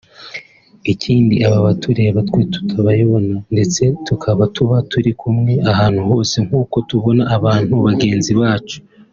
[0.93, 7.73] ikindi aba atureba twe tutayabona ndetse tukaba tuba turi kumwe ahantu hose nk’uko tubona abantu
[7.87, 8.79] bagenzi bacu